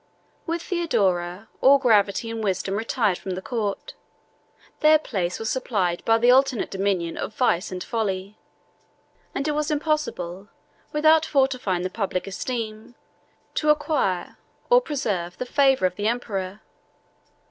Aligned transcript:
With 0.47 0.63
Theodora, 0.63 1.47
all 1.61 1.77
gravity 1.77 2.31
and 2.31 2.43
wisdom 2.43 2.73
retired 2.73 3.19
from 3.19 3.35
the 3.35 3.39
court; 3.43 3.93
their 4.79 4.97
place 4.97 5.37
was 5.37 5.51
supplied 5.51 6.03
by 6.05 6.17
the 6.17 6.31
alternate 6.31 6.71
dominion 6.71 7.17
of 7.17 7.35
vice 7.35 7.71
and 7.71 7.83
folly; 7.83 8.39
and 9.35 9.47
it 9.47 9.51
was 9.51 9.69
impossible, 9.69 10.47
without 10.91 11.23
forfeiting 11.23 11.83
the 11.83 11.91
public 11.91 12.25
esteem, 12.25 12.95
to 13.53 13.69
acquire 13.69 14.37
or 14.71 14.81
preserve 14.81 15.37
the 15.37 15.45
favor 15.45 15.85
of 15.85 15.97
the 15.97 16.07
emperor. 16.07 16.61